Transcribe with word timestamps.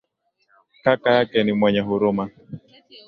Kaka 0.83 1.09
yake 1.15 1.43
ni 1.43 1.53
mwenye 1.53 1.79
huruma. 1.79 2.29